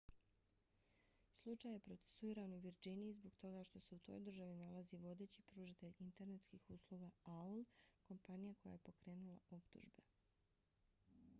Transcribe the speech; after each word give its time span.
slučaj 1.39 1.73
je 1.73 1.79
procesuiran 1.87 2.53
u 2.53 2.59
virdžiniji 2.63 3.13
zbog 3.17 3.35
toga 3.43 3.63
što 3.69 3.81
se 3.87 3.95
u 3.95 3.99
toj 3.99 4.19
državi 4.19 4.55
nalazi 4.61 4.97
vodeći 5.03 5.43
pružatelj 5.51 5.93
internetskih 6.05 6.65
usluga 6.77 7.09
aol 7.35 7.63
kompanija 8.07 8.55
koja 8.63 8.71
je 8.73 8.83
pokrenula 8.89 9.37
optužbe 9.49 10.09